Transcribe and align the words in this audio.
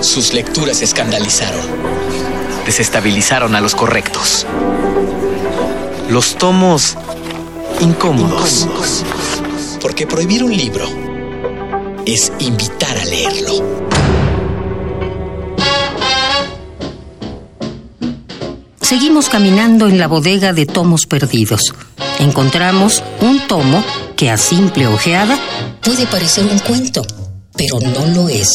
Sus 0.00 0.32
lecturas 0.32 0.82
escandalizaron. 0.82 1.60
Desestabilizaron 2.64 3.54
a 3.54 3.60
los 3.60 3.74
correctos. 3.74 4.46
Los 6.08 6.36
tomos 6.36 6.96
incómodos. 7.80 8.66
Porque 9.80 10.06
prohibir 10.06 10.44
un 10.44 10.56
libro 10.56 10.86
es 12.06 12.32
invitar 12.38 12.96
a 12.96 13.04
leerlo. 13.04 13.80
Seguimos 18.80 19.28
caminando 19.28 19.86
en 19.86 19.98
la 19.98 20.08
bodega 20.08 20.52
de 20.52 20.66
tomos 20.66 21.06
perdidos. 21.06 21.74
Encontramos 22.18 23.02
un 23.20 23.46
tomo 23.46 23.84
que 24.16 24.30
a 24.30 24.36
simple 24.36 24.86
ojeada 24.86 25.38
Puede 25.82 26.06
parecer 26.06 26.44
un 26.44 26.58
cuento, 26.58 27.02
pero 27.56 27.80
no 27.80 28.06
lo 28.14 28.28
es. 28.28 28.50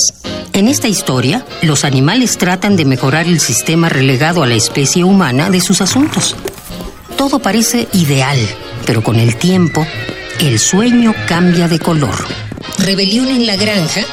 En 0.55 0.69
esta 0.69 0.87
historia, 0.87 1.45
los 1.63 1.83
animales 1.83 2.37
tratan 2.37 2.77
de 2.77 2.85
mejorar 2.85 3.27
el 3.27 3.41
sistema 3.41 3.89
relegado 3.89 4.41
a 4.41 4.47
la 4.47 4.55
especie 4.55 5.03
humana 5.03 5.49
de 5.49 5.59
sus 5.59 5.81
asuntos. 5.81 6.33
Todo 7.17 7.39
parece 7.39 7.89
ideal, 7.91 8.37
pero 8.85 9.03
con 9.03 9.17
el 9.17 9.35
tiempo, 9.35 9.85
el 10.39 10.57
sueño 10.57 11.13
cambia 11.27 11.67
de 11.67 11.79
color. 11.79 12.15
Rebelión 12.77 13.27
en 13.27 13.45
la 13.45 13.57
granja 13.57 14.05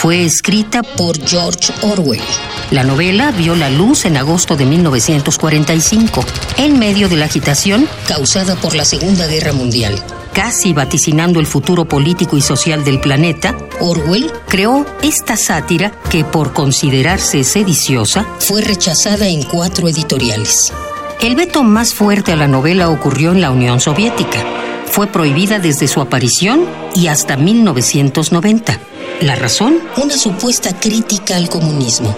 Fue 0.00 0.24
escrita 0.24 0.82
por 0.82 1.20
George 1.28 1.74
Orwell. 1.82 2.22
La 2.70 2.84
novela 2.84 3.32
vio 3.32 3.54
la 3.54 3.68
luz 3.68 4.06
en 4.06 4.16
agosto 4.16 4.56
de 4.56 4.64
1945, 4.64 6.24
en 6.56 6.78
medio 6.78 7.10
de 7.10 7.16
la 7.16 7.26
agitación, 7.26 7.86
causada 8.08 8.56
por 8.56 8.74
la 8.74 8.86
Segunda 8.86 9.26
Guerra 9.26 9.52
Mundial. 9.52 10.02
casi 10.32 10.72
vaticinando 10.72 11.38
el 11.38 11.46
futuro 11.46 11.84
político 11.84 12.38
y 12.38 12.40
social 12.40 12.82
del 12.82 12.98
planeta, 12.98 13.58
Orwell 13.78 14.32
creó 14.48 14.86
esta 15.02 15.36
sátira 15.36 15.92
que, 16.08 16.24
por 16.24 16.54
considerarse 16.54 17.44
sediciosa, 17.44 18.24
fue 18.38 18.62
rechazada 18.62 19.28
en 19.28 19.42
cuatro 19.42 19.86
editoriales. 19.86 20.72
el 21.20 21.36
veto 21.36 21.62
más 21.62 21.92
fuerte 21.92 22.32
a 22.32 22.36
la 22.36 22.48
novela 22.48 22.88
ocurrió 22.88 23.32
en 23.32 23.42
la 23.42 23.50
Unión 23.50 23.80
Soviética. 23.80 24.38
Fue 24.86 25.08
prohibida 25.08 25.58
desde 25.58 25.88
su 25.88 26.00
aparición 26.00 26.64
y 26.94 27.08
hasta 27.08 27.36
1990. 27.36 28.80
¿La 29.20 29.36
razón? 29.36 29.78
Una 30.02 30.16
supuesta 30.16 30.74
crítica 30.80 31.36
al 31.36 31.50
comunismo. 31.50 32.16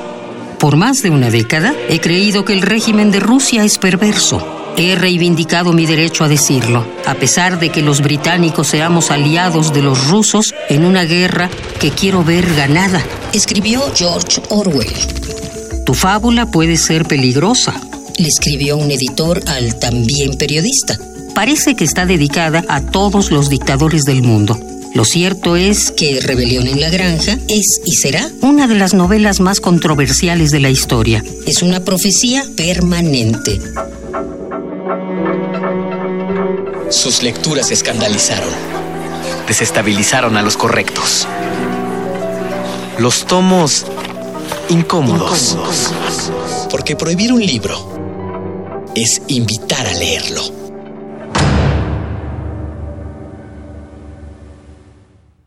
Por 0.61 0.77
más 0.77 1.03
de 1.03 1.11
una 1.11 1.31
década 1.31 1.75
he 1.89 1.99
creído 1.99 2.45
que 2.45 2.53
el 2.53 2.63
régimen 2.63 3.11
de 3.11 3.19
Rusia 3.19 3.65
es 3.65 3.79
perverso. 3.79 4.73
He 4.77 4.95
reivindicado 4.95 5.73
mi 5.73 5.85
derecho 5.85 6.23
a 6.23 6.29
decirlo, 6.29 6.87
a 7.05 7.15
pesar 7.15 7.59
de 7.59 7.71
que 7.71 7.83
los 7.83 8.03
británicos 8.03 8.69
seamos 8.69 9.11
aliados 9.11 9.73
de 9.73 9.83
los 9.83 10.07
rusos 10.07 10.55
en 10.69 10.85
una 10.85 11.03
guerra 11.03 11.51
que 11.81 11.91
quiero 11.91 12.23
ver 12.23 12.55
ganada. 12.55 13.03
Escribió 13.33 13.83
George 13.97 14.41
Orwell. 14.49 14.95
Tu 15.85 15.95
fábula 15.95 16.47
puede 16.47 16.77
ser 16.77 17.05
peligrosa. 17.05 17.75
Le 18.17 18.29
escribió 18.29 18.77
un 18.77 18.93
editor 18.93 19.43
al 19.49 19.75
también 19.81 20.39
periodista. 20.39 20.97
Parece 21.35 21.75
que 21.75 21.85
está 21.85 22.07
dedicada 22.07 22.65
a 22.69 22.81
todos 22.81 23.33
los 23.33 23.49
dictadores 23.49 24.05
del 24.05 24.23
mundo. 24.23 24.57
Lo 24.95 25.07
cierto 25.07 25.57
es 25.57 25.91
que 25.91 26.21
Rebelión 26.21 26.67
en 26.67 26.79
la 26.79 26.91
Granja 26.91 27.39
es 27.49 27.81
y 27.85 27.93
será 27.93 28.29
una 28.43 28.67
de 28.67 28.75
las 28.75 28.93
novelas 28.93 29.41
más 29.41 29.59
controversiales 29.61 30.51
de 30.51 30.61
la 30.61 30.69
historia. 30.69 31.25
es 31.47 31.63
una 31.63 31.81
profecía 31.81 32.45
permanente. 32.57 33.59
Sus 36.91 37.23
lecturas 37.23 37.71
escandalizaron. 37.71 38.51
Desestabilizaron 39.49 40.37
a 40.37 40.43
los 40.43 40.59
correctos. 40.59 41.27
Los 42.99 43.25
tomos 43.25 43.87
incómodos. 44.69 45.57
Porque 46.71 46.97
prohibir 46.97 47.33
un 47.33 47.45
libro 47.45 48.91
es 48.95 49.23
invitar 49.29 49.87
a 49.87 49.95
leerlo. 49.95 50.62